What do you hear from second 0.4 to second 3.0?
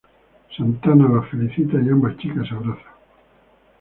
Santana la felicita y ambas chicas se abrazan.